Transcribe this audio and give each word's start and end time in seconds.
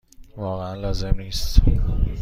واقعا 0.37 0.75
لازم 0.75 1.13
نیست. 1.21 1.61